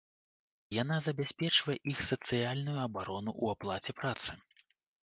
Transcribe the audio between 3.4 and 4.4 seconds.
ў аплаце працы.